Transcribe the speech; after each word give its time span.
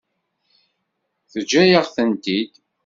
Teǧǧa-yaɣ-tent-id. 1.31 2.53